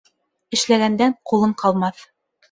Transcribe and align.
Эшләгәндән 0.57 1.13
ҡулың 1.31 1.53
ҡалмаҫ. 1.63 2.01